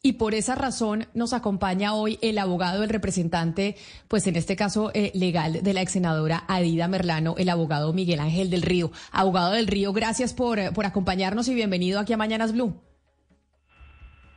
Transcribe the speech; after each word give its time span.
Y 0.00 0.12
por 0.12 0.34
esa 0.34 0.54
razón 0.54 1.06
nos 1.12 1.32
acompaña 1.32 1.92
hoy 1.92 2.18
el 2.22 2.38
abogado, 2.38 2.84
el 2.84 2.88
representante, 2.88 3.74
pues 4.06 4.26
en 4.28 4.36
este 4.36 4.54
caso 4.54 4.92
eh, 4.94 5.10
legal 5.14 5.62
de 5.62 5.74
la 5.74 5.82
ex 5.82 5.92
senadora 5.92 6.44
Adida 6.46 6.86
Merlano, 6.86 7.34
el 7.36 7.48
abogado 7.48 7.92
Miguel 7.92 8.20
Ángel 8.20 8.48
del 8.48 8.62
Río. 8.62 8.92
Abogado 9.10 9.52
del 9.52 9.66
Río, 9.66 9.92
gracias 9.92 10.34
por, 10.34 10.60
eh, 10.60 10.70
por 10.72 10.86
acompañarnos 10.86 11.48
y 11.48 11.54
bienvenido 11.54 11.98
aquí 11.98 12.12
a 12.12 12.16
Mañanas 12.16 12.52
Blue. 12.52 12.80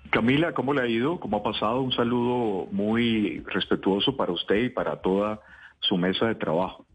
Camila, 0.09 0.53
¿cómo 0.53 0.73
le 0.73 0.81
ha 0.81 0.87
ido? 0.87 1.19
¿Cómo 1.19 1.37
ha 1.37 1.43
pasado? 1.43 1.81
Un 1.81 1.93
saludo 1.93 2.67
muy 2.71 3.39
respetuoso 3.45 4.17
para 4.17 4.33
usted 4.33 4.63
y 4.63 4.69
para 4.69 4.99
toda 5.01 5.39
su 5.79 5.95
mesa 5.95 6.25
de 6.25 6.35
trabajo. 6.35 6.85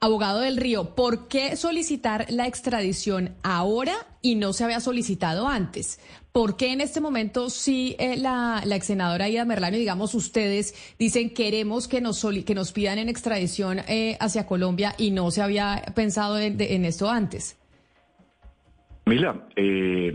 Abogado 0.00 0.40
del 0.40 0.56
Río, 0.56 0.94
¿por 0.94 1.28
qué 1.28 1.56
solicitar 1.56 2.26
la 2.28 2.46
extradición 2.46 3.34
ahora 3.42 3.94
y 4.22 4.34
no 4.34 4.52
se 4.52 4.64
había 4.64 4.80
solicitado 4.80 5.48
antes? 5.48 6.00
¿Por 6.32 6.58
qué 6.58 6.72
en 6.72 6.82
este 6.82 7.00
momento 7.00 7.48
sí 7.48 7.96
eh, 7.98 8.18
la, 8.18 8.62
la 8.66 8.76
ex 8.76 8.88
senadora 8.88 9.26
Ida 9.26 9.46
Merlano, 9.46 9.78
digamos 9.78 10.14
ustedes, 10.14 10.74
dicen 10.98 11.32
queremos 11.32 11.88
que 11.88 12.02
nos, 12.02 12.26
que 12.44 12.54
nos 12.54 12.72
pidan 12.72 12.98
en 12.98 13.08
extradición 13.08 13.78
eh, 13.88 14.18
hacia 14.20 14.46
Colombia 14.46 14.94
y 14.98 15.12
no 15.12 15.30
se 15.30 15.40
había 15.40 15.82
pensado 15.94 16.38
en, 16.38 16.84
esto 16.84 17.08
antes? 17.08 17.58
Mira, 19.06 19.46
eh, 19.56 20.12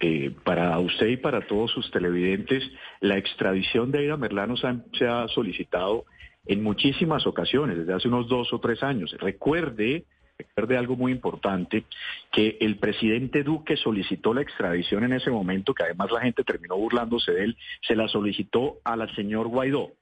eh, 0.00 0.34
para 0.44 0.78
usted 0.78 1.06
y 1.06 1.16
para 1.16 1.46
todos 1.46 1.70
sus 1.70 1.90
televidentes, 1.90 2.64
la 3.00 3.16
extradición 3.16 3.92
de 3.92 4.00
Aida 4.00 4.16
Merlano 4.16 4.56
se 4.56 5.06
ha, 5.06 5.26
solicitado 5.28 6.04
en 6.46 6.62
muchísimas 6.62 7.26
ocasiones, 7.26 7.78
desde 7.78 7.94
hace 7.94 8.08
unos 8.08 8.28
dos 8.28 8.52
o 8.52 8.60
tres 8.60 8.82
años. 8.82 9.14
Recuerde, 9.18 10.04
recuerde 10.38 10.76
algo 10.76 10.96
muy 10.96 11.12
importante, 11.12 11.84
que 12.30 12.58
el 12.60 12.76
presidente 12.78 13.42
Duque 13.42 13.76
solicitó 13.76 14.34
la 14.34 14.42
extradición 14.42 15.04
en 15.04 15.12
ese 15.12 15.30
momento, 15.30 15.74
que 15.74 15.84
además 15.84 16.10
la 16.10 16.20
gente 16.20 16.44
terminó 16.44 16.76
burlándose 16.76 17.32
de 17.32 17.44
él, 17.44 17.56
se 17.86 17.94
la 17.94 18.08
solicitó 18.08 18.78
al 18.84 19.14
señor 19.14 19.48
Guaidó 19.48 19.92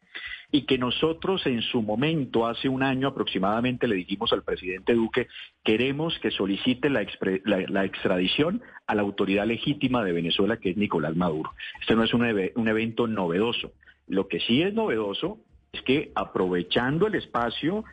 y 0.52 0.62
que 0.62 0.78
nosotros 0.78 1.47
en 1.47 1.62
su 1.62 1.82
momento, 1.82 2.47
hace 2.47 2.69
un 2.69 2.82
año 2.82 3.08
aproximadamente, 3.08 3.86
le 3.86 3.94
dijimos 3.97 4.32
al 4.32 4.42
presidente 4.42 4.94
Duque, 4.94 5.28
queremos 5.62 6.19
que 6.19 6.30
solicite 6.30 6.91
la, 6.91 7.06
la, 7.44 7.84
extradición 7.84 8.60
a 8.86 8.94
la 8.94 9.02
autoridad 9.02 9.47
legítima 9.47 10.02
de 10.02 10.12
Venezuela, 10.12 10.56
que 10.56 10.70
es 10.70 10.77
Nicolás 10.77 11.14
Maduro. 11.14 11.52
Este 11.80 11.94
no 11.94 12.02
es 12.02 12.12
un, 12.12 12.25
un 12.54 12.69
evento 12.69 13.06
novedoso. 13.06 13.72
Lo 14.08 14.27
que 14.27 14.41
sí 14.41 14.62
es 14.62 14.75
novedoso 14.75 15.38
es 15.72 15.82
que 15.82 16.12
aprovechando 16.14 17.06
el 17.06 17.14
espacio 17.14 17.84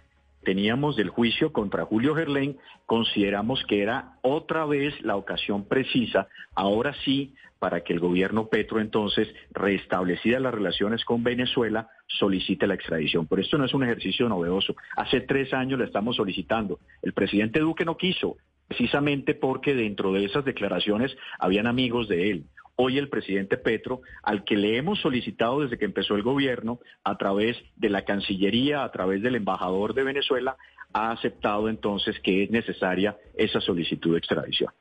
teníamos 0.44 0.96
del 0.96 1.10
juicio 1.10 1.52
contra 1.52 1.86
Julio 1.86 2.16
Gerlain, 2.16 2.58
consideramos 2.86 3.64
que 3.68 3.82
era 3.82 4.14
otra 4.22 4.66
vez 4.66 4.94
la 5.02 5.16
ocasión 5.16 5.66
precisa, 5.68 6.28
ahora 6.56 6.96
sí, 7.04 7.34
para 7.60 7.82
que 7.82 7.94
el 7.94 8.00
gobierno 8.00 8.48
Petro 8.48 8.80
entonces, 8.80 9.28
restablecidas 9.52 10.42
las 10.42 10.54
relaciones 10.54 11.04
con 11.04 11.24
Venezuela, 11.24 11.90
solicite 12.08 12.68
la 12.68 12.76
extradición. 12.76 13.28
Pero 13.28 13.42
esto 13.42 13.58
no 13.58 13.66
es 13.66 13.74
un 13.74 13.84
ejercicio 13.84 14.30
novedoso. 14.30 14.76
Hace 14.96 15.22
tres 15.22 15.54
años 15.54 15.80
la 15.80 15.86
estamos 15.86 16.16
solicitando. 16.16 16.80
El 17.02 17.14
presidente 17.14 17.60
Duque 17.60 17.84
no 17.84 17.98
quiso, 17.98 18.38
precisamente 18.68 19.34
porque 19.34 19.74
dentro 19.74 20.14
de 20.14 20.26
esas 20.26 20.46
declaraciones 20.46 21.16
habían 21.40 21.68
amigos 21.68 22.08
de 22.08 22.32
él. 22.32 22.46
Hoy 22.80 23.00
el 23.00 23.10
presidente 23.10 23.58
Petro, 23.58 24.02
al 24.22 24.44
que 24.44 24.56
le 24.56 24.78
hemos 24.78 25.00
solicitado 25.00 25.62
desde 25.62 25.80
que 25.80 25.86
empezó 25.86 26.14
el 26.14 26.22
gobierno, 26.22 26.80
a 27.04 27.18
través 27.18 27.58
de 27.76 27.90
la 27.90 28.06
Cancillería, 28.06 28.84
a 28.84 28.92
través 28.92 29.24
del 29.24 29.34
embajador 29.34 29.96
de 29.96 30.04
Venezuela, 30.04 30.58
ha 30.94 31.10
aceptado 31.10 31.70
entonces 31.70 32.20
que 32.20 32.44
es 32.44 32.52
necesaria 32.52 33.18
esa 33.36 33.62
solicitud 33.62 34.12
de 34.12 34.20
extradición. 34.20 34.72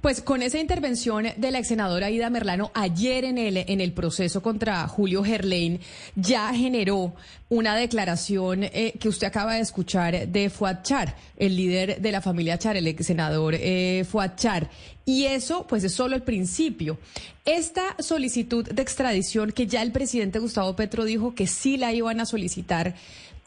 Pues 0.00 0.20
con 0.20 0.42
esa 0.42 0.58
intervención 0.58 1.26
de 1.36 1.50
la 1.50 1.58
ex 1.58 1.68
senadora 1.68 2.10
Ida 2.10 2.30
Merlano 2.30 2.70
ayer 2.74 3.24
en 3.24 3.38
el, 3.38 3.92
proceso 3.92 4.42
contra 4.42 4.86
Julio 4.88 5.24
Gerlain 5.24 5.80
ya 6.14 6.52
generó 6.52 7.14
una 7.48 7.76
declaración 7.76 8.64
eh, 8.64 8.94
que 9.00 9.08
usted 9.08 9.26
acaba 9.26 9.54
de 9.54 9.60
escuchar 9.60 10.28
de 10.28 10.50
Fuad 10.50 10.82
Char, 10.82 11.16
el 11.36 11.56
líder 11.56 12.00
de 12.00 12.12
la 12.12 12.20
familia 12.20 12.58
Char, 12.58 12.76
el 12.76 12.86
ex 12.86 13.06
senador 13.06 13.54
eh, 13.54 14.04
Fuad 14.08 14.36
Char. 14.36 14.70
Y 15.04 15.26
eso, 15.26 15.66
pues, 15.68 15.84
es 15.84 15.94
solo 15.94 16.16
el 16.16 16.22
principio. 16.22 16.98
Esta 17.44 17.94
solicitud 18.00 18.68
de 18.68 18.82
extradición 18.82 19.52
que 19.52 19.68
ya 19.68 19.82
el 19.82 19.92
presidente 19.92 20.40
Gustavo 20.40 20.74
Petro 20.74 21.04
dijo 21.04 21.34
que 21.34 21.46
sí 21.46 21.76
la 21.76 21.92
iban 21.92 22.18
a 22.18 22.26
solicitar, 22.26 22.96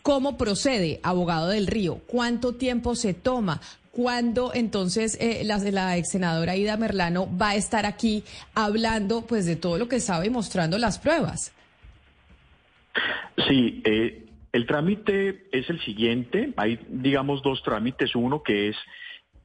¿cómo 0.01 0.38
procede, 0.38 1.01
abogado 1.03 1.49
del 1.49 1.67
Río? 1.67 1.99
¿Cuánto 2.07 2.55
tiempo 2.55 2.95
se 2.95 3.13
toma? 3.13 3.59
¿Cuándo 3.99 4.51
entonces 4.53 5.17
eh, 5.19 5.41
la, 5.43 5.57
la 5.57 5.97
ex 5.97 6.11
senadora 6.11 6.55
Ida 6.55 6.77
Merlano 6.77 7.27
va 7.37 7.49
a 7.49 7.55
estar 7.55 7.85
aquí 7.85 8.23
hablando 8.55 9.27
pues 9.27 9.45
de 9.45 9.57
todo 9.57 9.77
lo 9.77 9.89
que 9.89 9.99
sabe 9.99 10.27
y 10.27 10.29
mostrando 10.29 10.77
las 10.77 10.97
pruebas? 10.99 11.53
Sí, 13.49 13.81
eh, 13.83 14.25
el 14.53 14.65
trámite 14.65 15.49
es 15.51 15.69
el 15.69 15.81
siguiente. 15.81 16.53
Hay, 16.55 16.79
digamos, 16.87 17.43
dos 17.43 17.61
trámites. 17.61 18.15
Uno 18.15 18.41
que 18.41 18.69
es 18.69 18.77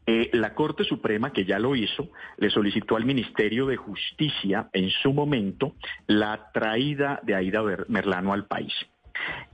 eh, 0.06 0.31
la 0.32 0.54
Corte 0.54 0.84
Suprema, 0.84 1.32
que 1.32 1.44
ya 1.44 1.59
lo 1.59 1.75
hizo, 1.75 2.10
le 2.36 2.48
solicitó 2.48 2.94
al 2.94 3.04
Ministerio 3.04 3.66
de 3.66 3.76
Justicia 3.76 4.69
en 4.72 4.88
su 4.88 5.12
momento 5.12 5.75
la 6.06 6.53
traída 6.53 7.19
de 7.25 7.34
Aida 7.34 7.60
Merlano 7.88 8.32
al 8.32 8.47
país 8.47 8.72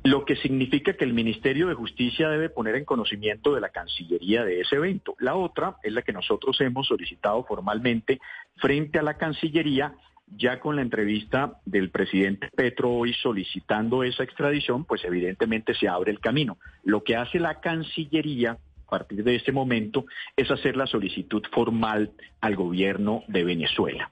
lo 0.03 0.25
que 0.25 0.37
significa 0.37 0.95
que 0.95 1.05
el 1.05 1.13
Ministerio 1.13 1.69
de 1.69 1.75
Justicia 1.75 2.29
debe 2.29 2.49
poner 2.49 2.77
en 2.77 2.85
conocimiento 2.85 3.55
de 3.55 3.61
la 3.61 3.71
Cancillería 3.71 4.45
de 4.45 4.61
ese 4.61 4.77
evento. 4.77 5.15
La 5.19 5.35
otra 5.35 5.77
es 5.83 5.93
la 5.93 6.03
que 6.03 6.13
nosotros 6.13 6.61
hemos 6.61 6.87
solicitado 6.87 7.45
formalmente 7.45 8.21
frente 8.57 8.99
a 8.99 9.03
la 9.03 9.15
Cancillería, 9.15 9.95
ya 10.27 10.61
con 10.61 10.77
la 10.77 10.83
entrevista 10.83 11.61
del 11.65 11.91
presidente 11.91 12.49
Petro 12.55 12.91
hoy 12.91 13.13
solicitando 13.15 14.05
esa 14.05 14.23
extradición, 14.23 14.85
pues 14.85 15.05
evidentemente 15.05 15.75
se 15.75 15.89
abre 15.89 16.13
el 16.13 16.21
camino. 16.21 16.59
Lo 16.85 17.03
que 17.03 17.17
hace 17.17 17.41
la 17.41 17.61
Cancillería 17.61 18.53
a 18.53 18.91
partir 18.91 19.23
de 19.23 19.37
este 19.37 19.53
momento 19.53 20.05
es 20.37 20.51
hacer 20.51 20.77
la 20.77 20.87
solicitud 20.87 21.43
formal 21.53 22.13
al 22.41 22.57
gobierno 22.57 23.23
de 23.29 23.45
Venezuela. 23.45 24.11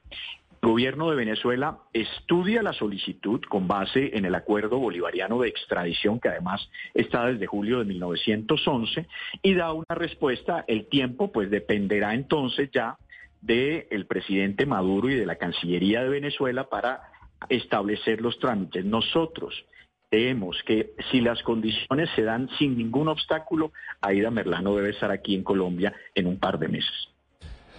El 0.60 0.70
gobierno 0.70 1.10
de 1.10 1.16
Venezuela 1.16 1.78
estudia 1.92 2.62
la 2.62 2.72
solicitud 2.72 3.40
con 3.48 3.68
base 3.68 4.16
en 4.16 4.24
el 4.24 4.34
acuerdo 4.34 4.78
bolivariano 4.78 5.40
de 5.40 5.48
extradición, 5.48 6.18
que 6.18 6.28
además 6.28 6.68
está 6.94 7.26
desde 7.26 7.46
julio 7.46 7.78
de 7.78 7.84
1911, 7.84 9.06
y 9.42 9.54
da 9.54 9.72
una 9.72 9.94
respuesta. 9.94 10.64
El 10.66 10.86
tiempo, 10.88 11.30
pues, 11.30 11.50
dependerá 11.50 12.14
entonces 12.14 12.70
ya 12.72 12.96
del 13.40 14.06
presidente 14.06 14.66
Maduro 14.66 15.08
y 15.08 15.14
de 15.14 15.26
la 15.26 15.36
Cancillería 15.36 16.02
de 16.02 16.08
Venezuela 16.08 16.68
para 16.68 17.02
establecer 17.48 18.20
los 18.20 18.38
trámites. 18.40 18.84
Nosotros 18.84 19.64
creemos 20.10 20.60
que 20.64 20.94
si 21.12 21.20
las 21.20 21.40
condiciones 21.42 22.10
se 22.16 22.22
dan 22.22 22.48
sin 22.58 22.76
ningún 22.76 23.08
obstáculo, 23.08 23.72
Aida 24.00 24.30
Merlano 24.30 24.74
debe 24.74 24.90
estar 24.90 25.12
aquí 25.12 25.36
en 25.36 25.44
Colombia 25.44 25.94
en 26.16 26.26
un 26.26 26.38
par 26.38 26.58
de 26.58 26.68
meses. 26.68 27.08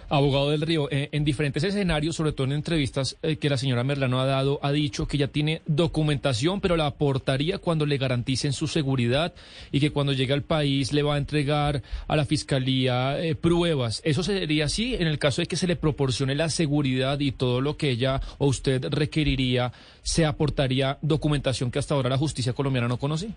Abogado 0.09 0.49
del 0.49 0.61
Río, 0.61 0.89
eh, 0.89 1.09
en 1.11 1.23
diferentes 1.23 1.63
escenarios, 1.63 2.15
sobre 2.15 2.31
todo 2.31 2.47
en 2.47 2.53
entrevistas 2.53 3.17
eh, 3.21 3.37
que 3.37 3.49
la 3.49 3.57
señora 3.57 3.83
Merlano 3.83 4.19
ha 4.19 4.25
dado, 4.25 4.59
ha 4.63 4.71
dicho 4.71 5.07
que 5.07 5.19
ya 5.19 5.27
tiene 5.27 5.61
documentación, 5.67 6.61
pero 6.61 6.75
la 6.75 6.87
aportaría 6.87 7.59
cuando 7.59 7.85
le 7.85 7.97
garanticen 7.97 8.51
su 8.51 8.67
seguridad 8.67 9.35
y 9.71 9.79
que 9.79 9.91
cuando 9.91 10.13
llegue 10.13 10.33
al 10.33 10.41
país 10.41 10.93
le 10.93 11.03
va 11.03 11.15
a 11.15 11.17
entregar 11.19 11.83
a 12.07 12.15
la 12.15 12.25
fiscalía 12.25 13.23
eh, 13.23 13.35
pruebas. 13.35 14.01
¿Eso 14.03 14.23
sería 14.23 14.65
así 14.65 14.95
en 14.95 15.07
el 15.07 15.19
caso 15.19 15.41
de 15.41 15.47
que 15.47 15.55
se 15.55 15.67
le 15.67 15.75
proporcione 15.75 16.33
la 16.33 16.49
seguridad 16.49 17.19
y 17.19 17.31
todo 17.31 17.61
lo 17.61 17.77
que 17.77 17.91
ella 17.91 18.19
o 18.39 18.47
usted 18.47 18.83
requeriría, 18.89 19.71
se 20.01 20.25
aportaría 20.25 20.97
documentación 21.03 21.69
que 21.69 21.77
hasta 21.77 21.93
ahora 21.93 22.09
la 22.09 22.17
justicia 22.17 22.53
colombiana 22.53 22.87
no 22.87 22.97
conoce? 22.97 23.29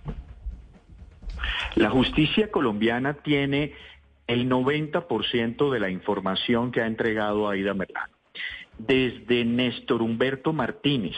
La 1.75 1.91
justicia 1.91 2.51
colombiana 2.51 3.15
tiene 3.15 3.73
el 4.27 4.49
90% 4.49 5.71
de 5.71 5.81
la 5.81 5.91
información 5.91 6.71
que 6.71 6.81
ha 6.81 6.87
entregado 6.87 7.49
Aida 7.49 7.75
Merlano. 7.75 8.15
Desde 8.79 9.45
Néstor 9.45 10.03
Humberto 10.03 10.53
Martínez, 10.53 11.17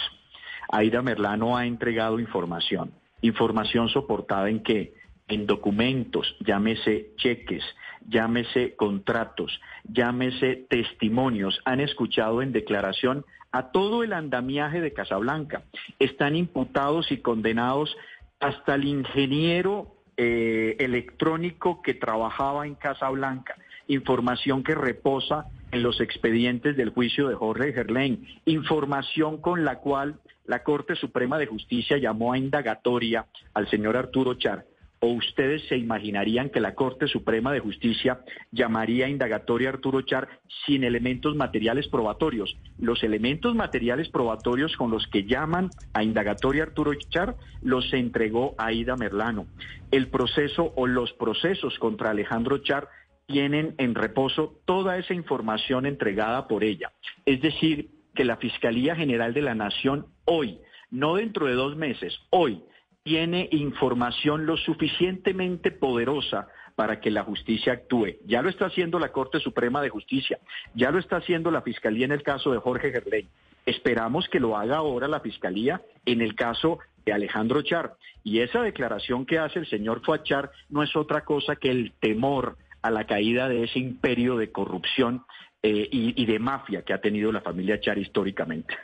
Aida 0.69 1.03
Merlano 1.03 1.57
ha 1.57 1.67
entregado 1.67 2.19
información. 2.19 2.93
Información 3.21 3.89
soportada 3.89 4.49
en 4.51 4.63
qué? 4.63 4.95
En 5.29 5.47
documentos, 5.47 6.37
llámese 6.41 7.13
cheques, 7.17 7.65
llámese 8.07 8.75
contratos, 8.77 9.61
llámese 9.85 10.67
testimonios. 10.69 11.61
Han 11.65 11.81
escuchado 11.81 12.43
en 12.43 12.53
declaración 12.53 13.25
a 13.53 13.71
todo 13.71 14.03
el 14.03 14.13
andamiaje 14.13 14.81
de 14.81 14.93
Casablanca. 14.93 15.63
Están 15.99 16.37
imputados 16.37 17.11
y 17.13 17.19
condenados 17.19 17.97
hasta 18.41 18.75
el 18.75 18.85
ingeniero 18.85 19.94
eh, 20.17 20.77
electrónico 20.79 21.83
que 21.83 21.95
trabajaba 21.95 22.67
en 22.67 22.75
Casablanca. 22.75 23.57
Información 23.89 24.63
que 24.63 24.75
reposa 24.75 25.47
en 25.71 25.83
los 25.83 26.01
expedientes 26.01 26.77
del 26.77 26.91
juicio 26.91 27.29
de 27.29 27.35
Jorge 27.35 27.73
Gerlain. 27.73 28.27
Información 28.45 29.41
con 29.41 29.65
la 29.65 29.81
cual 29.81 30.21
la 30.47 30.63
Corte 30.63 30.95
Suprema 30.95 31.39
de 31.39 31.47
Justicia 31.47 31.99
llamó 31.99 32.33
a 32.33 32.39
indagatoria 32.39 33.27
al 33.55 33.69
señor 33.69 33.97
Arturo 33.97 34.35
Char 34.35 34.65
¿O 35.05 35.09
ustedes 35.09 35.61
se 35.69 35.77
imaginarían 35.77 36.49
que 36.49 36.61
la 36.61 36.75
Corte 36.75 37.09
Suprema 37.09 37.53
de 37.53 37.61
Justicia 37.61 38.21
llamaría 38.53 39.07
indagatoria 39.07 39.69
a 39.69 39.73
Arturo 39.75 40.01
Char 40.01 40.41
sin 40.65 40.83
elementos 40.83 41.37
materiales 41.37 41.89
probatorios? 41.89 42.57
Los 42.79 43.03
elementos 43.03 43.55
materiales 43.55 44.09
probatorios 44.09 44.75
con 44.79 44.91
los 44.91 45.07
que 45.09 45.25
llaman 45.25 45.69
a 45.93 46.03
indagatoria 46.03 46.63
a 46.63 46.67
Arturo 46.69 46.95
Char 46.95 47.37
los 47.61 47.93
entregó 47.93 48.55
Aida 48.57 48.97
Merlano. 48.97 49.45
El 49.91 50.09
proceso 50.09 50.73
o 50.75 50.87
los 50.87 51.13
procesos 51.13 51.79
contra 51.79 52.09
Alejandro 52.09 52.57
Char 52.63 52.89
tienen 53.27 53.75
en 53.77 53.95
reposo 53.95 54.59
toda 54.65 54.97
esa 54.97 55.13
información 55.13 55.85
entregada 55.85 56.49
por 56.49 56.65
ella. 56.65 56.93
Es 57.27 57.43
decir, 57.43 57.91
que 58.15 58.25
la 58.25 58.39
Fiscalía 58.39 58.97
General 58.97 59.35
de 59.35 59.43
la 59.43 59.55
Nación 59.55 60.07
hoy, 60.25 60.61
no 60.91 61.17
dentro 61.17 61.45
de 61.45 61.53
dos 61.53 61.77
meses, 61.77 62.19
hoy, 62.31 62.63
tiene 63.05 63.51
información 63.53 64.47
lo 64.47 64.57
suficientemente 64.57 65.71
poderosa 65.71 66.49
para 66.75 67.01
que 67.01 67.11
la 67.11 67.23
justicia 67.23 67.75
actúe. 67.75 68.17
Ya 68.25 68.41
lo 68.41 68.49
está 68.49 68.67
haciendo 68.67 68.99
la 68.99 69.13
Corte 69.13 69.41
Suprema 69.41 69.83
de 69.83 69.91
Justicia, 69.91 70.39
ya 70.75 70.91
lo 70.91 70.99
está 70.99 71.17
haciendo 71.17 71.51
la 71.51 71.61
Fiscalía 71.61 72.07
en 72.07 72.13
el 72.13 72.23
caso 72.23 72.51
de 72.51 72.59
Jorge 72.59 72.91
Gerley. 72.91 73.29
Esperamos 73.67 74.27
que 74.29 74.41
lo 74.41 74.57
haga 74.57 74.79
ahora 74.79 75.07
la 75.07 75.21
Fiscalía 75.21 75.83
en 76.07 76.23
el 76.23 76.35
caso 76.35 76.79
de 77.05 77.13
Alejandro 77.13 77.61
Char. 77.63 77.95
Y 78.23 78.41
esa 78.41 78.63
declaración 78.63 79.27
que 79.27 79.39
hace 79.39 79.59
el 79.59 79.67
señor 79.67 80.03
Fuachar 80.03 80.51
no 80.71 80.83
es 80.83 80.97
otra 80.97 81.25
cosa 81.25 81.57
que 81.57 81.71
el 81.71 81.93
temor 82.01 82.57
a 82.81 82.91
la 82.91 83.07
caída 83.07 83.51
de 83.51 83.65
ese 83.65 83.79
imperio 83.79 84.37
de 84.37 84.51
corrupción 84.51 85.25
eh, 85.63 85.89
y, 85.93 86.21
y 86.21 86.27
de 86.27 86.39
mafia 86.39 86.83
que 86.83 86.95
ha 86.95 87.03
tenido 87.03 87.31
la 87.33 87.43
familia 87.43 87.79
Char 87.81 87.99
históricamente. 87.99 88.75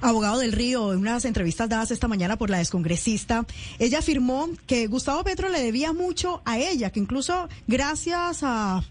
Abogado 0.00 0.38
del 0.38 0.52
Río, 0.52 0.92
en 0.92 1.00
unas 1.00 1.24
entrevistas 1.24 1.68
dadas 1.68 1.90
esta 1.90 2.08
mañana 2.08 2.36
por 2.36 2.50
la 2.50 2.58
descongresista, 2.58 3.44
ella 3.78 3.98
afirmó 3.98 4.48
que 4.66 4.86
Gustavo 4.86 5.22
Petro 5.24 5.48
le 5.48 5.60
debía 5.60 5.92
mucho 5.92 6.42
a 6.44 6.58
ella, 6.58 6.90
que 6.90 7.00
incluso 7.00 7.48
gracias 7.66 8.40
a 8.42 8.82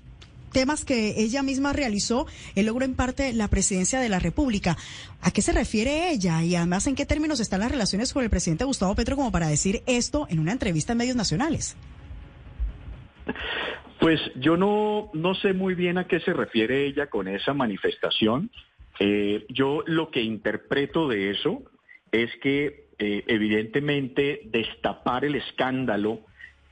temas 0.52 0.86
que 0.86 1.22
ella 1.22 1.44
misma 1.44 1.74
realizó, 1.74 2.28
él 2.56 2.66
logró 2.66 2.86
en 2.86 2.96
parte 2.96 3.34
la 3.34 3.48
presidencia 3.48 4.00
de 4.00 4.10
la 4.10 4.20
República. 4.20 4.78
¿A 5.22 5.32
qué 5.32 5.42
se 5.42 5.52
refiere 5.52 6.12
ella? 6.12 6.44
Y 6.44 6.56
además, 6.56 6.88
¿en 6.88 6.96
qué 6.96 7.06
términos 7.06 7.40
están 7.40 7.62
las 7.62 7.72
relaciones 7.72 8.14
con 8.14 8.24
el 8.24 8.30
presidente 8.30 8.64
Gustavo 8.64 8.96
Petro 8.96 9.16
como 9.16 9.32
para 9.32 9.48
decir 9.48 9.84
esto 9.86 10.28
en 10.30 10.40
una 10.40 10.52
entrevista 10.52 10.94
en 10.94 10.98
medios 10.98 11.16
nacionales? 11.16 11.76
Pues 14.00 14.20
yo 14.36 14.56
no, 14.58 15.10
no 15.14 15.36
sé 15.36 15.54
muy 15.54 15.76
bien 15.76 15.98
a 15.98 16.08
qué 16.08 16.20
se 16.22 16.34
refiere 16.34 16.86
ella 16.88 17.08
con 17.08 17.28
esa 17.28 17.54
manifestación. 17.54 18.50
Eh, 19.00 19.46
yo 19.48 19.82
lo 19.86 20.12
que 20.12 20.22
interpreto 20.22 21.08
de 21.08 21.32
eso 21.32 21.64
es 22.12 22.30
que 22.42 22.88
eh, 23.00 23.24
evidentemente 23.28 24.42
destapar 24.46 25.24
el 25.24 25.36
escándalo 25.36 26.20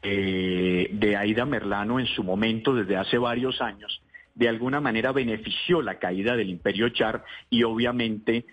eh, 0.03 0.89
de 0.91 1.15
Aida 1.15 1.45
Merlano 1.45 1.99
en 1.99 2.05
su 2.07 2.23
momento 2.23 2.75
desde 2.75 2.97
hace 2.97 3.17
varios 3.17 3.61
años 3.61 4.01
de 4.35 4.49
alguna 4.49 4.81
manera 4.81 5.13
benefició 5.13 5.81
la 5.81 5.97
caída 5.97 6.35
del 6.35 6.49
imperio 6.49 6.89
Char 6.89 7.23
y 7.49 7.63
obviamente 7.63 8.45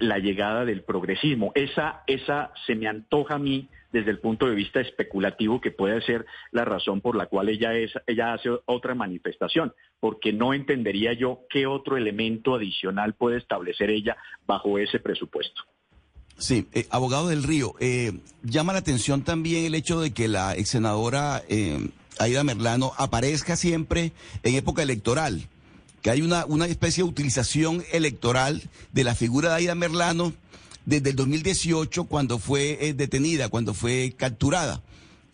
la 0.00 0.18
llegada 0.18 0.64
del 0.64 0.82
progresismo. 0.82 1.52
Esa, 1.54 2.02
esa 2.08 2.50
se 2.66 2.74
me 2.74 2.88
antoja 2.88 3.36
a 3.36 3.38
mí 3.38 3.68
desde 3.92 4.10
el 4.10 4.18
punto 4.18 4.46
de 4.46 4.54
vista 4.54 4.80
especulativo 4.80 5.60
que 5.60 5.70
puede 5.70 6.00
ser 6.02 6.26
la 6.52 6.64
razón 6.64 7.00
por 7.00 7.16
la 7.16 7.26
cual 7.26 7.48
ella, 7.48 7.74
es, 7.74 7.92
ella 8.06 8.34
hace 8.34 8.50
otra 8.66 8.94
manifestación, 8.94 9.72
porque 10.00 10.32
no 10.32 10.54
entendería 10.54 11.12
yo 11.14 11.40
qué 11.48 11.66
otro 11.66 11.96
elemento 11.96 12.54
adicional 12.54 13.14
puede 13.14 13.38
establecer 13.38 13.90
ella 13.90 14.16
bajo 14.46 14.78
ese 14.78 14.98
presupuesto. 14.98 15.62
Sí, 16.38 16.68
eh, 16.72 16.86
abogado 16.90 17.28
del 17.28 17.42
Río, 17.42 17.74
eh, 17.80 18.12
llama 18.44 18.72
la 18.72 18.78
atención 18.78 19.22
también 19.22 19.64
el 19.64 19.74
hecho 19.74 20.00
de 20.00 20.12
que 20.12 20.28
la 20.28 20.54
ex 20.54 20.68
senadora 20.68 21.42
eh, 21.48 21.90
Aida 22.20 22.44
Merlano 22.44 22.92
aparezca 22.96 23.56
siempre 23.56 24.12
en 24.44 24.54
época 24.54 24.82
electoral, 24.82 25.48
que 26.00 26.10
hay 26.10 26.22
una, 26.22 26.46
una 26.46 26.66
especie 26.66 27.02
de 27.02 27.10
utilización 27.10 27.82
electoral 27.90 28.62
de 28.92 29.02
la 29.02 29.16
figura 29.16 29.48
de 29.48 29.54
Aida 29.56 29.74
Merlano 29.74 30.32
desde 30.86 31.10
el 31.10 31.16
2018 31.16 32.04
cuando 32.04 32.38
fue 32.38 32.78
eh, 32.80 32.94
detenida, 32.94 33.48
cuando 33.48 33.74
fue 33.74 34.14
capturada. 34.16 34.82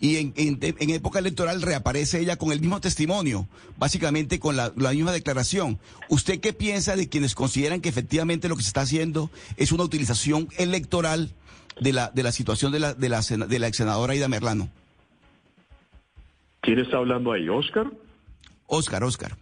Y 0.00 0.16
en, 0.16 0.58
época 0.60 1.18
electoral 1.18 1.62
reaparece 1.62 2.20
ella 2.20 2.36
con 2.36 2.52
el 2.52 2.60
mismo 2.60 2.80
testimonio, 2.80 3.48
básicamente 3.78 4.38
con 4.38 4.56
la, 4.56 4.70
misma 4.76 5.12
declaración. 5.12 5.78
¿Usted 6.10 6.40
qué 6.40 6.52
piensa 6.52 6.96
de 6.96 7.08
quienes 7.08 7.34
consideran 7.34 7.80
que 7.80 7.88
efectivamente 7.88 8.48
lo 8.48 8.56
que 8.56 8.62
se 8.62 8.68
está 8.68 8.82
haciendo 8.82 9.30
es 9.56 9.72
una 9.72 9.84
utilización 9.84 10.48
electoral 10.58 11.30
de 11.80 11.92
la, 11.92 12.10
de 12.10 12.22
la 12.22 12.32
situación 12.32 12.70
de 12.72 12.80
la, 12.80 12.92
de 12.92 13.08
la, 13.08 13.20
de 13.22 13.58
la 13.58 13.68
ex 13.68 13.76
senadora 13.78 14.14
Ida 14.14 14.28
Merlano? 14.28 14.68
¿Quién 16.60 16.80
está 16.80 16.98
hablando 16.98 17.32
ahí? 17.32 17.48
¿Oscar? 17.48 17.90
Oscar, 18.66 19.04
Oscar. 19.04 19.36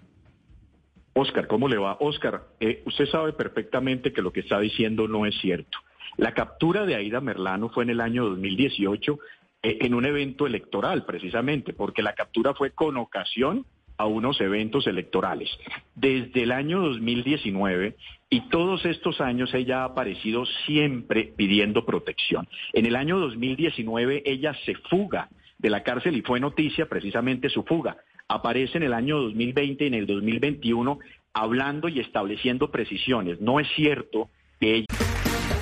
Oscar, 1.14 1.46
¿cómo 1.46 1.68
le 1.68 1.76
va? 1.76 1.96
Oscar, 2.00 2.42
eh, 2.60 2.82
usted 2.86 3.06
sabe 3.06 3.32
perfectamente 3.32 4.12
que 4.12 4.22
lo 4.22 4.32
que 4.32 4.40
está 4.40 4.58
diciendo 4.60 5.08
no 5.08 5.26
es 5.26 5.34
cierto. 5.40 5.78
La 6.16 6.34
captura 6.34 6.84
de 6.86 6.94
Aida 6.94 7.20
Merlano 7.20 7.68
fue 7.70 7.84
en 7.84 7.90
el 7.90 8.00
año 8.00 8.24
2018 8.24 9.18
eh, 9.62 9.78
en 9.82 9.94
un 9.94 10.04
evento 10.04 10.46
electoral, 10.46 11.04
precisamente, 11.04 11.72
porque 11.72 12.02
la 12.02 12.14
captura 12.14 12.54
fue 12.54 12.70
con 12.70 12.96
ocasión 12.96 13.64
a 13.96 14.06
unos 14.06 14.40
eventos 14.40 14.86
electorales. 14.86 15.48
Desde 15.94 16.42
el 16.42 16.52
año 16.52 16.80
2019 16.80 17.96
y 18.30 18.48
todos 18.48 18.84
estos 18.84 19.20
años 19.20 19.52
ella 19.54 19.82
ha 19.82 19.84
aparecido 19.84 20.44
siempre 20.66 21.32
pidiendo 21.36 21.84
protección. 21.84 22.48
En 22.72 22.86
el 22.86 22.96
año 22.96 23.18
2019 23.18 24.22
ella 24.26 24.54
se 24.64 24.74
fuga 24.74 25.28
de 25.58 25.70
la 25.70 25.82
cárcel 25.82 26.16
y 26.16 26.22
fue 26.22 26.40
noticia 26.40 26.86
precisamente 26.86 27.48
su 27.48 27.62
fuga. 27.62 27.98
Aparece 28.28 28.78
en 28.78 28.84
el 28.84 28.94
año 28.94 29.18
2020 29.20 29.84
y 29.84 29.86
en 29.86 29.94
el 29.94 30.06
2021 30.06 30.98
hablando 31.34 31.88
y 31.88 32.00
estableciendo 32.00 32.70
precisiones. 32.70 33.40
No 33.40 33.60
es 33.60 33.68
cierto 33.76 34.30
que 34.58 34.76
ella... 34.76 35.11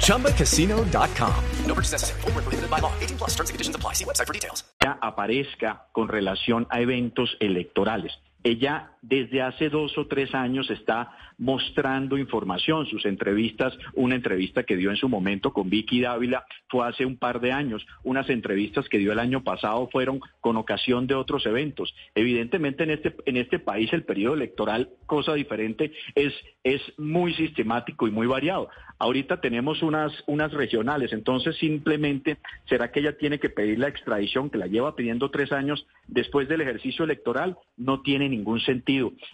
ChumbaCasino.com. 0.00 1.44
No 1.66 1.74
purchase 1.74 1.92
necessary. 1.92 2.20
Full 2.22 2.32
prohibited 2.32 2.70
by 2.70 2.80
law. 2.80 2.92
18 3.00 3.16
plus 3.16 3.30
terms 3.30 3.50
and 3.50 3.54
conditions 3.54 3.76
apply. 3.76 3.94
See 3.94 4.04
website 4.04 4.26
for 4.26 4.34
details. 4.34 4.64
Ya 4.82 4.98
aparezca 5.00 5.86
con 5.92 6.08
relación 6.08 6.66
a 6.70 6.80
eventos 6.80 7.36
electorales. 7.40 8.12
Ella 8.42 8.92
desde 9.02 9.42
hace 9.42 9.68
dos 9.70 9.96
o 9.96 10.06
tres 10.06 10.34
años 10.34 10.70
está 10.70 11.10
mostrando 11.38 12.18
información, 12.18 12.84
sus 12.86 13.06
entrevistas, 13.06 13.72
una 13.94 14.14
entrevista 14.14 14.64
que 14.64 14.76
dio 14.76 14.90
en 14.90 14.96
su 14.96 15.08
momento 15.08 15.54
con 15.54 15.70
Vicky 15.70 16.02
Dávila 16.02 16.44
fue 16.68 16.86
hace 16.86 17.06
un 17.06 17.16
par 17.16 17.40
de 17.40 17.50
años, 17.50 17.86
unas 18.04 18.28
entrevistas 18.28 18.88
que 18.90 18.98
dio 18.98 19.12
el 19.12 19.18
año 19.18 19.42
pasado 19.42 19.88
fueron 19.90 20.20
con 20.40 20.58
ocasión 20.58 21.06
de 21.06 21.14
otros 21.14 21.46
eventos. 21.46 21.94
Evidentemente 22.14 22.82
en 22.82 22.90
este, 22.90 23.16
en 23.24 23.38
este 23.38 23.58
país 23.58 23.90
el 23.94 24.04
periodo 24.04 24.34
electoral, 24.34 24.90
cosa 25.06 25.32
diferente, 25.32 25.92
es, 26.14 26.34
es 26.62 26.80
muy 26.98 27.32
sistemático 27.34 28.06
y 28.06 28.10
muy 28.10 28.26
variado. 28.26 28.68
Ahorita 28.98 29.40
tenemos 29.40 29.82
unas, 29.82 30.12
unas 30.26 30.52
regionales, 30.52 31.14
entonces 31.14 31.56
simplemente 31.56 32.36
será 32.68 32.92
que 32.92 33.00
ella 33.00 33.16
tiene 33.16 33.40
que 33.40 33.48
pedir 33.48 33.78
la 33.78 33.88
extradición, 33.88 34.50
que 34.50 34.58
la 34.58 34.66
lleva 34.66 34.94
pidiendo 34.94 35.30
tres 35.30 35.52
años 35.52 35.86
después 36.06 36.48
del 36.48 36.60
ejercicio 36.60 37.06
electoral, 37.06 37.56
no 37.78 38.02
tiene 38.02 38.28
ningún 38.28 38.60
sentido. 38.60 38.89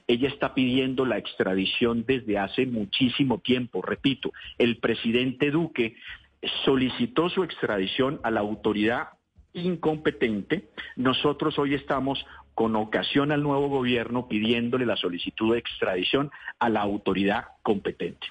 Ella 0.06 0.28
está 0.28 0.54
pidiendo 0.54 1.04
la 1.04 1.18
extradición 1.18 2.04
desde 2.06 2.38
hace 2.38 2.66
muchísimo 2.66 3.38
tiempo. 3.38 3.82
Repito, 3.82 4.32
el 4.58 4.78
presidente 4.78 5.50
Duque 5.50 5.96
solicitó 6.64 7.28
su 7.28 7.42
extradición 7.42 8.20
a 8.22 8.30
la 8.30 8.40
autoridad 8.40 9.08
incompetente. 9.52 10.68
Nosotros 10.96 11.58
hoy 11.58 11.75
estamos 11.75 12.25
con 12.54 12.76
ocasión 12.76 13.32
al 13.32 13.42
nuevo 13.42 13.68
gobierno 13.68 14.28
pidiéndole 14.28 14.86
la 14.86 14.96
solicitud 14.96 15.52
de 15.52 15.58
extradición 15.58 16.30
a 16.58 16.68
la 16.68 16.80
autoridad 16.80 17.44
competente. 17.62 18.26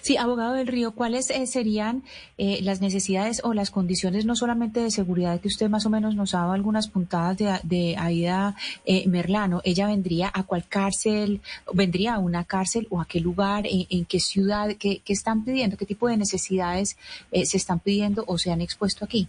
Sí, 0.00 0.16
abogado 0.16 0.54
del 0.54 0.68
Río, 0.68 0.92
¿cuáles 0.92 1.28
eh, 1.28 1.46
serían 1.46 2.02
eh, 2.38 2.60
las 2.62 2.80
necesidades 2.80 3.42
o 3.44 3.52
las 3.52 3.70
condiciones 3.70 4.24
no 4.24 4.34
solamente 4.34 4.80
de 4.80 4.90
seguridad 4.90 5.38
que 5.38 5.48
usted 5.48 5.68
más 5.68 5.84
o 5.84 5.90
menos 5.90 6.14
nos 6.14 6.34
ha 6.34 6.38
dado 6.38 6.52
algunas 6.52 6.88
puntadas 6.88 7.36
de, 7.36 7.60
de 7.62 7.94
Aida 7.98 8.56
eh, 8.86 9.06
Merlano? 9.06 9.60
¿Ella 9.64 9.86
vendría 9.86 10.30
a 10.32 10.44
cuál 10.44 10.66
cárcel? 10.66 11.42
¿Vendría 11.74 12.14
a 12.14 12.18
una 12.18 12.44
cárcel 12.44 12.86
o 12.88 13.02
a 13.02 13.06
qué 13.06 13.20
lugar? 13.20 13.66
¿En, 13.68 14.06
qué 14.06 14.18
ciudad? 14.18 14.70
¿Qué, 14.78 15.02
¿Qué, 15.04 15.12
están 15.12 15.44
pidiendo? 15.44 15.76
¿Qué 15.76 15.84
tipo 15.84 16.08
de 16.08 16.16
necesidades 16.16 16.96
se 17.30 17.56
están 17.56 17.80
pidiendo 17.80 18.24
o 18.26 18.38
se 18.38 18.50
han 18.50 18.62
expuesto 18.62 19.04
aquí? 19.04 19.28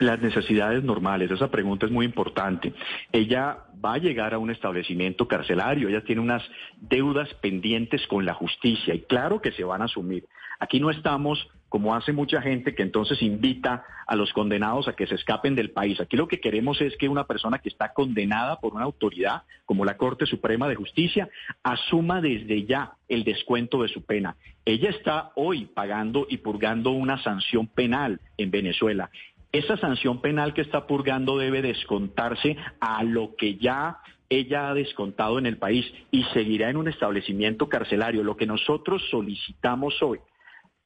Las 0.00 0.18
necesidades 0.22 0.82
normales, 0.82 1.30
esa 1.30 1.50
pregunta 1.50 1.84
es 1.84 1.92
muy 1.92 2.06
importante. 2.06 2.72
Ella 3.12 3.58
va 3.84 3.94
a 3.94 3.98
llegar 3.98 4.32
a 4.32 4.38
un 4.38 4.50
establecimiento 4.50 5.28
carcelario, 5.28 5.90
ella 5.90 6.02
tiene 6.02 6.22
unas 6.22 6.42
deudas 6.80 7.28
pendientes 7.42 8.06
con 8.06 8.24
la 8.24 8.32
justicia 8.32 8.94
y 8.94 9.02
claro 9.02 9.42
que 9.42 9.52
se 9.52 9.62
van 9.62 9.82
a 9.82 9.84
asumir. 9.84 10.24
Aquí 10.58 10.80
no 10.80 10.90
estamos 10.90 11.48
como 11.68 11.94
hace 11.94 12.12
mucha 12.12 12.42
gente 12.42 12.74
que 12.74 12.82
entonces 12.82 13.22
invita 13.22 13.84
a 14.06 14.16
los 14.16 14.32
condenados 14.32 14.88
a 14.88 14.94
que 14.94 15.06
se 15.06 15.14
escapen 15.14 15.54
del 15.54 15.70
país. 15.70 16.00
Aquí 16.00 16.16
lo 16.16 16.26
que 16.26 16.40
queremos 16.40 16.80
es 16.80 16.96
que 16.96 17.08
una 17.08 17.24
persona 17.24 17.60
que 17.60 17.68
está 17.68 17.92
condenada 17.92 18.58
por 18.58 18.74
una 18.74 18.84
autoridad 18.84 19.42
como 19.66 19.84
la 19.84 19.96
Corte 19.96 20.26
Suprema 20.26 20.66
de 20.68 20.74
Justicia 20.74 21.28
asuma 21.62 22.20
desde 22.20 22.64
ya 22.64 22.94
el 23.08 23.22
descuento 23.22 23.82
de 23.82 23.88
su 23.88 24.02
pena. 24.02 24.36
Ella 24.64 24.90
está 24.90 25.30
hoy 25.36 25.66
pagando 25.66 26.26
y 26.28 26.38
purgando 26.38 26.90
una 26.90 27.22
sanción 27.22 27.68
penal 27.68 28.20
en 28.36 28.50
Venezuela 28.50 29.10
esa 29.52 29.76
sanción 29.76 30.20
penal 30.20 30.54
que 30.54 30.60
está 30.60 30.86
purgando 30.86 31.38
debe 31.38 31.62
descontarse 31.62 32.56
a 32.80 33.02
lo 33.02 33.34
que 33.36 33.56
ya 33.56 33.98
ella 34.28 34.70
ha 34.70 34.74
descontado 34.74 35.38
en 35.38 35.46
el 35.46 35.58
país 35.58 35.84
y 36.12 36.22
seguirá 36.32 36.70
en 36.70 36.76
un 36.76 36.88
establecimiento 36.88 37.68
carcelario. 37.68 38.22
Lo 38.22 38.36
que 38.36 38.46
nosotros 38.46 39.02
solicitamos 39.10 40.00
hoy, 40.02 40.20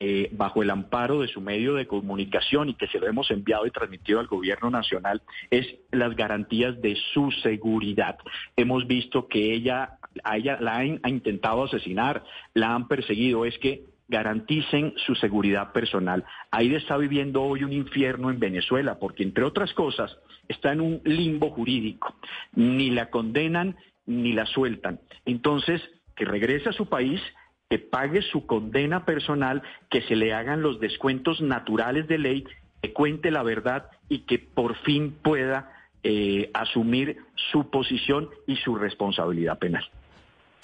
eh, 0.00 0.30
bajo 0.32 0.62
el 0.62 0.70
amparo 0.70 1.20
de 1.20 1.28
su 1.28 1.42
medio 1.42 1.74
de 1.74 1.86
comunicación 1.86 2.70
y 2.70 2.74
que 2.74 2.86
se 2.88 2.98
lo 2.98 3.06
hemos 3.06 3.30
enviado 3.30 3.66
y 3.66 3.70
transmitido 3.70 4.18
al 4.18 4.28
gobierno 4.28 4.70
nacional, 4.70 5.20
es 5.50 5.66
las 5.92 6.16
garantías 6.16 6.80
de 6.80 6.96
su 7.12 7.30
seguridad. 7.42 8.16
Hemos 8.56 8.86
visto 8.86 9.28
que 9.28 9.52
ella, 9.52 9.98
a 10.24 10.38
ella 10.38 10.58
la 10.60 10.78
han 10.78 11.00
intentado 11.04 11.64
asesinar, 11.64 12.24
la 12.54 12.74
han 12.74 12.88
perseguido. 12.88 13.44
Es 13.44 13.58
que 13.58 13.93
garanticen 14.08 14.94
su 14.96 15.14
seguridad 15.14 15.72
personal. 15.72 16.24
Aida 16.50 16.76
está 16.76 16.96
viviendo 16.96 17.42
hoy 17.42 17.64
un 17.64 17.72
infierno 17.72 18.30
en 18.30 18.38
Venezuela 18.38 18.98
porque, 18.98 19.22
entre 19.22 19.44
otras 19.44 19.72
cosas, 19.72 20.16
está 20.48 20.72
en 20.72 20.80
un 20.80 21.00
limbo 21.04 21.50
jurídico. 21.50 22.14
Ni 22.54 22.90
la 22.90 23.10
condenan 23.10 23.76
ni 24.06 24.32
la 24.32 24.46
sueltan. 24.46 25.00
Entonces, 25.24 25.80
que 26.14 26.24
regrese 26.24 26.68
a 26.68 26.72
su 26.72 26.86
país, 26.86 27.20
que 27.68 27.78
pague 27.78 28.22
su 28.22 28.46
condena 28.46 29.04
personal, 29.04 29.62
que 29.90 30.02
se 30.02 30.16
le 30.16 30.32
hagan 30.34 30.62
los 30.62 30.80
descuentos 30.80 31.40
naturales 31.40 32.06
de 32.06 32.18
ley, 32.18 32.44
que 32.82 32.92
cuente 32.92 33.30
la 33.30 33.42
verdad 33.42 33.86
y 34.08 34.20
que 34.20 34.38
por 34.38 34.76
fin 34.82 35.16
pueda 35.22 35.72
eh, 36.02 36.50
asumir 36.52 37.16
su 37.34 37.70
posición 37.70 38.28
y 38.46 38.56
su 38.56 38.76
responsabilidad 38.76 39.58
penal. 39.58 39.88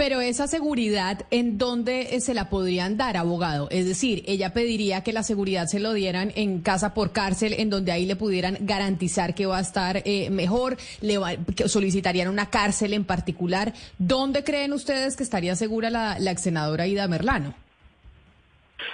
Pero 0.00 0.22
esa 0.22 0.46
seguridad, 0.46 1.26
¿en 1.30 1.58
dónde 1.58 2.14
eh, 2.14 2.20
se 2.22 2.32
la 2.32 2.48
podrían 2.48 2.96
dar, 2.96 3.18
abogado? 3.18 3.68
Es 3.70 3.84
decir, 3.84 4.22
ella 4.26 4.54
pediría 4.54 5.02
que 5.02 5.12
la 5.12 5.22
seguridad 5.22 5.66
se 5.66 5.78
lo 5.78 5.92
dieran 5.92 6.32
en 6.36 6.62
casa 6.62 6.94
por 6.94 7.12
cárcel, 7.12 7.52
en 7.58 7.68
donde 7.68 7.92
ahí 7.92 8.06
le 8.06 8.16
pudieran 8.16 8.56
garantizar 8.62 9.34
que 9.34 9.44
va 9.44 9.58
a 9.58 9.60
estar 9.60 10.00
eh, 10.06 10.30
mejor, 10.30 10.78
le 11.02 11.18
solicitarían 11.66 12.28
una 12.28 12.48
cárcel 12.48 12.94
en 12.94 13.04
particular. 13.04 13.74
¿Dónde 13.98 14.42
creen 14.42 14.72
ustedes 14.72 15.18
que 15.18 15.22
estaría 15.22 15.54
segura 15.54 15.90
la, 15.90 16.18
la 16.18 16.30
ex 16.30 16.40
senadora 16.40 16.86
Ida 16.86 17.06
Merlano? 17.06 17.52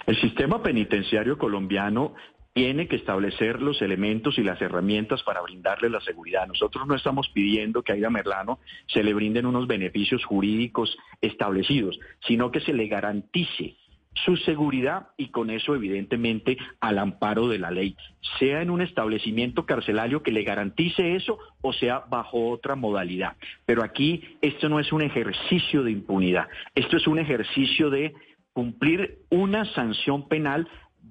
El 0.08 0.20
sistema 0.20 0.60
penitenciario 0.60 1.38
colombiano 1.38 2.14
tiene 2.56 2.88
que 2.88 2.96
establecer 2.96 3.60
los 3.60 3.82
elementos 3.82 4.38
y 4.38 4.42
las 4.42 4.62
herramientas 4.62 5.22
para 5.22 5.42
brindarle 5.42 5.90
la 5.90 6.00
seguridad. 6.00 6.46
Nosotros 6.46 6.86
no 6.86 6.94
estamos 6.94 7.28
pidiendo 7.28 7.82
que 7.82 7.92
a 7.92 7.96
Aida 7.96 8.08
Merlano 8.08 8.60
se 8.86 9.04
le 9.04 9.12
brinden 9.12 9.44
unos 9.44 9.66
beneficios 9.66 10.24
jurídicos 10.24 10.96
establecidos, 11.20 12.00
sino 12.26 12.50
que 12.50 12.60
se 12.60 12.72
le 12.72 12.88
garantice 12.88 13.76
su 14.24 14.38
seguridad 14.38 15.08
y 15.18 15.28
con 15.28 15.50
eso 15.50 15.74
evidentemente 15.74 16.56
al 16.80 16.98
amparo 16.98 17.46
de 17.46 17.58
la 17.58 17.70
ley, 17.70 17.94
sea 18.38 18.62
en 18.62 18.70
un 18.70 18.80
establecimiento 18.80 19.66
carcelario 19.66 20.22
que 20.22 20.32
le 20.32 20.42
garantice 20.42 21.14
eso 21.14 21.38
o 21.60 21.74
sea 21.74 22.04
bajo 22.08 22.48
otra 22.48 22.74
modalidad. 22.74 23.36
Pero 23.66 23.84
aquí 23.84 24.38
esto 24.40 24.70
no 24.70 24.80
es 24.80 24.90
un 24.94 25.02
ejercicio 25.02 25.82
de 25.82 25.90
impunidad, 25.90 26.48
esto 26.74 26.96
es 26.96 27.06
un 27.06 27.18
ejercicio 27.18 27.90
de 27.90 28.14
cumplir 28.54 29.18
una 29.28 29.66
sanción 29.74 30.28
penal 30.28 30.66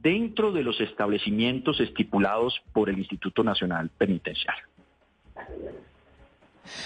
dentro 0.05 0.51
de 0.51 0.61
los 0.61 0.79
establecimientos 0.81 1.79
estipulados 1.79 2.61
por 2.73 2.91
el 2.91 2.99
Instituto 2.99 3.43
Nacional 3.43 3.89
Penitenciario. 3.89 4.63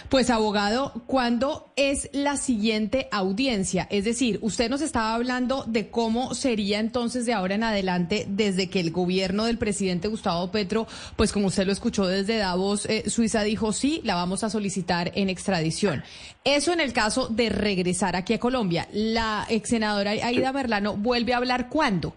Pues 0.08 0.30
abogado, 0.30 0.94
¿cuándo 1.06 1.70
es 1.76 2.10
la 2.14 2.38
siguiente 2.38 3.10
audiencia? 3.12 3.88
Es 3.92 4.06
decir, 4.06 4.40
usted 4.42 4.70
nos 4.70 4.82
estaba 4.82 5.16
hablando 5.16 5.66
de 5.68 5.90
cómo 5.90 6.34
sería 6.34 6.80
entonces 6.80 7.26
de 7.26 7.34
ahora 7.34 7.56
en 7.56 7.64
adelante 7.64 8.26
desde 8.30 8.70
que 8.70 8.80
el 8.80 8.92
gobierno 8.92 9.44
del 9.44 9.58
presidente 9.58 10.08
Gustavo 10.08 10.50
Petro, 10.50 10.88
pues 11.18 11.34
como 11.34 11.48
usted 11.48 11.66
lo 11.66 11.74
escuchó 11.74 12.08
desde 12.08 12.38
Davos, 12.38 12.86
eh, 12.86 13.10
Suiza 13.10 13.44
dijo 13.44 13.74
sí, 13.74 14.00
la 14.06 14.16
vamos 14.16 14.46
a 14.46 14.50
solicitar 14.50 15.12
en 15.16 15.30
extradición. 15.30 16.04
Eso 16.46 16.72
en 16.72 16.80
el 16.80 16.94
caso 16.94 17.28
de 17.28 17.50
regresar 17.50 18.16
aquí 18.16 18.34
a 18.34 18.40
Colombia. 18.40 18.88
La 18.94 19.46
ex 19.50 19.70
senadora 19.70 20.12
Aida 20.12 20.54
Merlano 20.54 20.96
vuelve 20.96 21.34
a 21.34 21.38
hablar 21.38 21.68
cuándo? 21.68 22.16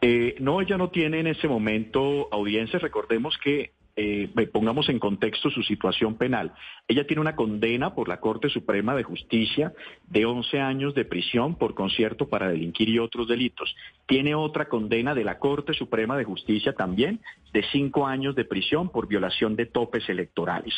Eh, 0.00 0.36
no, 0.40 0.60
ella 0.60 0.78
no 0.78 0.88
tiene 0.90 1.20
en 1.20 1.26
ese 1.26 1.46
momento 1.46 2.28
audiencia. 2.32 2.78
Recordemos 2.78 3.36
que, 3.38 3.72
eh, 3.96 4.30
pongamos 4.50 4.88
en 4.88 4.98
contexto 4.98 5.50
su 5.50 5.62
situación 5.62 6.14
penal. 6.14 6.54
Ella 6.88 7.06
tiene 7.06 7.20
una 7.20 7.36
condena 7.36 7.94
por 7.94 8.08
la 8.08 8.18
Corte 8.18 8.48
Suprema 8.48 8.94
de 8.94 9.02
Justicia 9.02 9.74
de 10.08 10.24
11 10.24 10.58
años 10.60 10.94
de 10.94 11.04
prisión 11.04 11.56
por 11.56 11.74
concierto 11.74 12.26
para 12.26 12.48
delinquir 12.48 12.88
y 12.88 12.98
otros 12.98 13.28
delitos. 13.28 13.74
Tiene 14.06 14.34
otra 14.34 14.70
condena 14.70 15.14
de 15.14 15.24
la 15.24 15.38
Corte 15.38 15.74
Suprema 15.74 16.16
de 16.16 16.24
Justicia 16.24 16.72
también 16.72 17.20
de 17.52 17.62
5 17.70 18.06
años 18.06 18.34
de 18.34 18.46
prisión 18.46 18.88
por 18.88 19.06
violación 19.06 19.54
de 19.54 19.66
topes 19.66 20.08
electorales. 20.08 20.72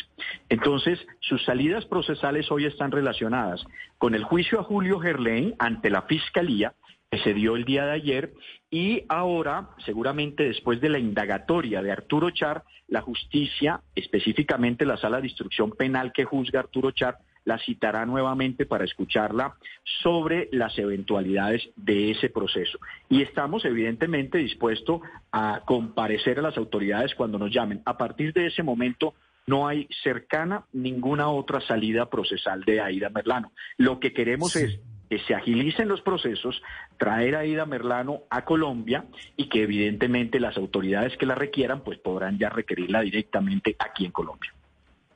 Entonces, 0.48 0.98
sus 1.20 1.44
salidas 1.44 1.84
procesales 1.84 2.50
hoy 2.50 2.64
están 2.64 2.90
relacionadas 2.90 3.64
con 3.98 4.16
el 4.16 4.24
juicio 4.24 4.58
a 4.58 4.64
Julio 4.64 4.98
Gerlain 4.98 5.54
ante 5.60 5.90
la 5.90 6.02
Fiscalía 6.02 6.74
se 7.18 7.34
dio 7.34 7.56
el 7.56 7.64
día 7.64 7.84
de 7.84 7.92
ayer 7.92 8.32
y 8.70 9.04
ahora, 9.08 9.70
seguramente 9.84 10.44
después 10.44 10.80
de 10.80 10.88
la 10.88 10.98
indagatoria 10.98 11.82
de 11.82 11.92
Arturo 11.92 12.30
Char, 12.30 12.64
la 12.88 13.02
justicia, 13.02 13.80
específicamente 13.94 14.86
la 14.86 14.96
sala 14.96 15.20
de 15.20 15.28
instrucción 15.28 15.72
penal 15.72 16.12
que 16.12 16.24
juzga 16.24 16.60
Arturo 16.60 16.90
Char, 16.90 17.18
la 17.44 17.58
citará 17.58 18.06
nuevamente 18.06 18.66
para 18.66 18.84
escucharla 18.84 19.56
sobre 20.02 20.48
las 20.52 20.78
eventualidades 20.78 21.68
de 21.76 22.12
ese 22.12 22.30
proceso. 22.30 22.78
Y 23.08 23.22
estamos 23.22 23.64
evidentemente 23.64 24.38
dispuestos 24.38 25.00
a 25.32 25.62
comparecer 25.66 26.38
a 26.38 26.42
las 26.42 26.56
autoridades 26.56 27.14
cuando 27.14 27.38
nos 27.38 27.52
llamen. 27.52 27.82
A 27.84 27.98
partir 27.98 28.32
de 28.32 28.46
ese 28.46 28.62
momento 28.62 29.14
no 29.46 29.66
hay 29.66 29.88
cercana 30.04 30.64
ninguna 30.72 31.28
otra 31.28 31.60
salida 31.60 32.08
procesal 32.08 32.62
de 32.64 32.80
Aida 32.80 33.10
Merlano. 33.10 33.52
Lo 33.76 33.98
que 33.98 34.12
queremos 34.12 34.54
es 34.54 34.78
que 35.12 35.18
se 35.26 35.34
agilicen 35.34 35.88
los 35.88 36.00
procesos, 36.00 36.62
traer 36.96 37.36
a 37.36 37.44
Ida 37.44 37.66
Merlano 37.66 38.22
a 38.30 38.46
Colombia 38.46 39.04
y 39.36 39.50
que 39.50 39.64
evidentemente 39.64 40.40
las 40.40 40.56
autoridades 40.56 41.18
que 41.18 41.26
la 41.26 41.34
requieran 41.34 41.82
pues 41.82 41.98
podrán 41.98 42.38
ya 42.38 42.48
requerirla 42.48 43.02
directamente 43.02 43.76
aquí 43.78 44.06
en 44.06 44.10
Colombia. 44.10 44.54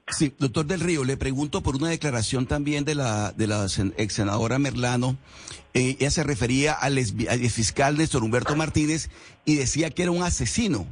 Sí, 0.08 0.34
doctor 0.38 0.66
del 0.66 0.80
Río, 0.80 1.02
le 1.02 1.16
pregunto 1.16 1.62
por 1.62 1.76
una 1.76 1.88
declaración 1.88 2.44
también 2.44 2.84
de 2.84 2.94
la, 2.94 3.32
de 3.32 3.46
la 3.46 3.68
ex 3.96 4.12
senadora 4.12 4.58
Merlano. 4.58 5.16
Eh, 5.72 5.96
ella 5.98 6.10
se 6.10 6.24
refería 6.24 6.74
al, 6.74 6.98
al 6.98 7.38
fiscal 7.48 7.96
Néstor 7.96 8.22
Humberto 8.22 8.54
Martínez 8.54 9.08
y 9.46 9.54
decía 9.54 9.88
que 9.88 10.02
era 10.02 10.10
un 10.10 10.22
asesino. 10.22 10.86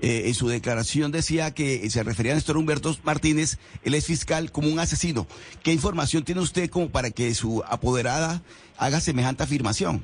Eh, 0.00 0.28
en 0.28 0.34
su 0.34 0.48
declaración 0.48 1.10
decía 1.10 1.52
que 1.52 1.90
se 1.90 2.02
refería 2.04 2.32
a 2.32 2.34
Néstor 2.36 2.56
Humberto 2.56 2.94
Martínez, 3.02 3.58
él 3.82 3.94
es 3.94 4.06
fiscal, 4.06 4.52
como 4.52 4.68
un 4.68 4.78
asesino. 4.78 5.26
¿Qué 5.62 5.72
información 5.72 6.22
tiene 6.22 6.40
usted 6.40 6.70
como 6.70 6.88
para 6.88 7.10
que 7.10 7.34
su 7.34 7.64
apoderada 7.66 8.42
haga 8.78 9.00
semejante 9.00 9.42
afirmación? 9.42 10.02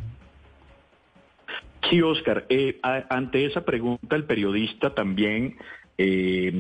Sí, 1.88 2.02
Oscar. 2.02 2.46
Eh, 2.48 2.80
ante 2.82 3.44
esa 3.44 3.64
pregunta, 3.64 4.16
el 4.16 4.24
periodista 4.24 4.94
también 4.94 5.58
eh, 5.96 6.50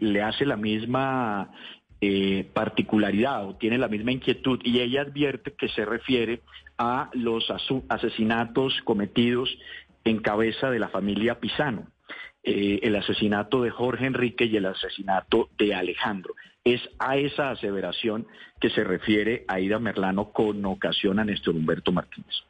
le, 0.00 0.22
hace 0.22 0.46
la 0.46 0.56
misma 0.56 1.50
particularidad 2.52 3.46
o 3.46 3.54
tiene 3.54 3.78
la 3.78 3.86
misma 3.86 4.10
inquietud 4.10 4.58
y 4.64 4.80
ella 4.80 5.02
advierte 5.02 5.52
que 5.52 5.68
se 5.68 5.84
refiere 5.84 6.40
a 6.76 7.08
los 7.12 7.44
asesinatos 7.88 8.74
cometidos 8.82 9.48
en 10.04 10.18
cabeza 10.18 10.68
de 10.70 10.80
la 10.80 10.88
familia 10.88 11.38
Pisano. 11.38 11.86
Eh, 12.44 12.80
el 12.82 12.96
asesinato 12.96 13.62
de 13.62 13.70
Jorge 13.70 14.06
Enrique 14.06 14.44
y 14.44 14.56
el 14.56 14.66
asesinato 14.66 15.48
de 15.58 15.74
Alejandro. 15.74 16.34
Es 16.64 16.80
a 16.98 17.16
esa 17.16 17.50
aseveración 17.50 18.26
que 18.60 18.70
se 18.70 18.84
refiere 18.84 19.44
Aida 19.48 19.78
Merlano 19.78 20.30
con 20.30 20.64
ocasión 20.64 21.18
a 21.18 21.24
Néstor 21.24 21.54
Humberto 21.54 21.92
Martínez. 21.92 22.44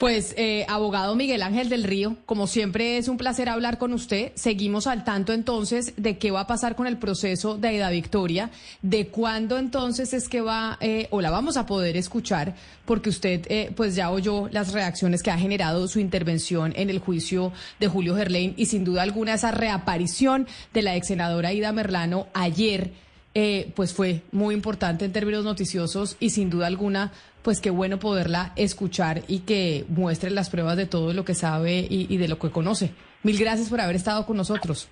Pues, 0.00 0.32
eh, 0.38 0.64
abogado 0.66 1.14
Miguel 1.14 1.42
Ángel 1.42 1.68
del 1.68 1.84
Río, 1.84 2.16
como 2.24 2.46
siempre 2.46 2.96
es 2.96 3.06
un 3.06 3.18
placer 3.18 3.50
hablar 3.50 3.76
con 3.76 3.92
usted. 3.92 4.32
Seguimos 4.34 4.86
al 4.86 5.04
tanto 5.04 5.34
entonces 5.34 5.92
de 5.98 6.16
qué 6.16 6.30
va 6.30 6.40
a 6.40 6.46
pasar 6.46 6.74
con 6.74 6.86
el 6.86 6.96
proceso 6.96 7.58
de 7.58 7.68
Aida 7.68 7.90
Victoria, 7.90 8.48
de 8.80 9.08
cuándo 9.08 9.58
entonces 9.58 10.14
es 10.14 10.30
que 10.30 10.40
va 10.40 10.78
eh, 10.80 11.08
o 11.10 11.20
la 11.20 11.30
vamos 11.30 11.58
a 11.58 11.66
poder 11.66 11.98
escuchar, 11.98 12.54
porque 12.86 13.10
usted 13.10 13.42
eh, 13.50 13.72
pues 13.76 13.94
ya 13.94 14.10
oyó 14.10 14.48
las 14.48 14.72
reacciones 14.72 15.22
que 15.22 15.32
ha 15.32 15.38
generado 15.38 15.86
su 15.86 16.00
intervención 16.00 16.72
en 16.76 16.88
el 16.88 16.98
juicio 16.98 17.52
de 17.78 17.88
Julio 17.88 18.16
Gerlain 18.16 18.54
y 18.56 18.64
sin 18.66 18.84
duda 18.84 19.02
alguna 19.02 19.34
esa 19.34 19.50
reaparición 19.50 20.46
de 20.72 20.80
la 20.80 20.96
ex 20.96 21.08
senadora 21.08 21.50
Aida 21.50 21.72
Merlano 21.72 22.26
ayer. 22.32 22.90
Eh, 23.32 23.70
pues 23.76 23.92
fue 23.92 24.22
muy 24.32 24.56
importante 24.56 25.04
en 25.04 25.12
términos 25.12 25.44
noticiosos 25.44 26.16
y 26.18 26.30
sin 26.30 26.50
duda 26.50 26.66
alguna, 26.66 27.12
pues 27.42 27.60
qué 27.60 27.70
bueno 27.70 27.98
poderla 27.98 28.52
escuchar 28.56 29.22
y 29.28 29.40
que 29.40 29.84
muestre 29.88 30.30
las 30.30 30.50
pruebas 30.50 30.76
de 30.76 30.86
todo 30.86 31.12
lo 31.12 31.24
que 31.24 31.34
sabe 31.34 31.86
y, 31.88 32.16
de 32.16 32.28
lo 32.28 32.38
que 32.38 32.50
conoce. 32.50 32.92
Mil 33.22 33.38
gracias 33.38 33.68
por 33.68 33.80
haber 33.80 33.96
estado 33.96 34.26
con 34.26 34.36
nosotros. 34.36 34.90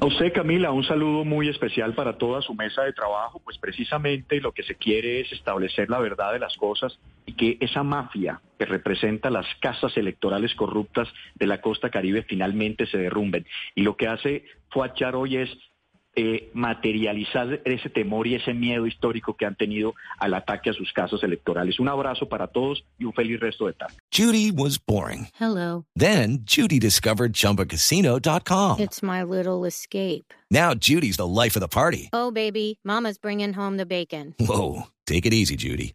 A 0.00 0.04
usted, 0.04 0.32
Camila, 0.32 0.72
un 0.72 0.82
saludo 0.82 1.24
muy 1.24 1.48
especial 1.48 1.94
para 1.94 2.18
toda 2.18 2.42
su 2.42 2.54
mesa 2.54 2.82
de 2.82 2.92
trabajo, 2.92 3.40
pues 3.44 3.56
precisamente 3.58 4.40
lo 4.40 4.50
que 4.50 4.64
se 4.64 4.74
quiere 4.74 5.20
es 5.20 5.30
establecer 5.30 5.88
la 5.88 6.00
verdad 6.00 6.32
de 6.32 6.40
las 6.40 6.56
cosas 6.56 6.98
y 7.24 7.34
que 7.34 7.56
esa 7.60 7.84
mafia 7.84 8.40
que 8.58 8.64
representa 8.64 9.30
las 9.30 9.46
casas 9.60 9.96
electorales 9.96 10.56
corruptas 10.56 11.06
de 11.36 11.46
la 11.46 11.60
costa 11.60 11.88
caribe 11.88 12.24
finalmente 12.24 12.86
se 12.86 12.98
derrumben. 12.98 13.46
Y 13.76 13.82
lo 13.82 13.96
que 13.96 14.08
hace 14.08 14.44
Fuachar 14.70 15.14
hoy 15.14 15.36
es 15.36 15.50
eh, 16.14 16.50
materializar 16.52 17.60
ese 17.64 17.88
temor 17.88 18.26
y 18.26 18.34
ese 18.34 18.52
miedo 18.52 18.86
histórico 18.86 19.36
que 19.36 19.46
han 19.46 19.56
tenido 19.56 19.94
al 20.18 20.34
ataque 20.34 20.70
a 20.70 20.72
sus 20.72 20.92
casos 20.92 21.22
electorales. 21.22 21.80
Un 21.80 21.88
abrazo 21.88 22.28
para 22.28 22.48
todos 22.48 22.84
y 22.98 23.04
un 23.04 23.12
feliz 23.12 23.40
resto 23.40 23.66
de 23.66 23.72
tarde. 23.72 23.94
Judy 24.10 24.50
was 24.50 24.78
boring. 24.78 25.28
Hello. 25.40 25.84
Then 25.96 26.44
Judy 26.44 26.78
discovered 26.78 27.32
ChumbaCasino.com. 27.32 28.80
It's 28.80 29.02
my 29.02 29.22
little 29.22 29.64
escape. 29.64 30.34
Now 30.50 30.74
Judy's 30.74 31.16
the 31.16 31.26
life 31.26 31.56
of 31.56 31.60
the 31.60 31.68
party. 31.68 32.10
Oh, 32.12 32.30
baby, 32.30 32.78
mama's 32.84 33.18
bringing 33.18 33.54
home 33.54 33.78
the 33.78 33.86
bacon. 33.86 34.34
Whoa, 34.38 34.88
take 35.06 35.24
it 35.24 35.32
easy, 35.32 35.56
Judy. 35.56 35.94